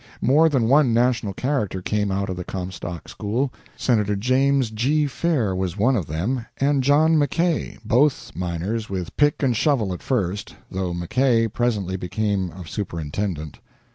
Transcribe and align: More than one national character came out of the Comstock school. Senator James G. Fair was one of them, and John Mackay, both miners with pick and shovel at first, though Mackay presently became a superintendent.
More 0.23 0.49
than 0.49 0.67
one 0.67 0.95
national 0.95 1.35
character 1.35 1.79
came 1.79 2.09
out 2.11 2.27
of 2.27 2.35
the 2.35 2.43
Comstock 2.43 3.07
school. 3.07 3.53
Senator 3.77 4.15
James 4.15 4.71
G. 4.71 5.05
Fair 5.05 5.55
was 5.55 5.77
one 5.77 5.95
of 5.95 6.07
them, 6.07 6.43
and 6.57 6.81
John 6.83 7.19
Mackay, 7.19 7.77
both 7.85 8.31
miners 8.35 8.89
with 8.89 9.15
pick 9.15 9.43
and 9.43 9.55
shovel 9.55 9.93
at 9.93 10.01
first, 10.01 10.55
though 10.71 10.91
Mackay 10.91 11.49
presently 11.49 11.97
became 11.97 12.49
a 12.49 12.65
superintendent. 12.67 13.59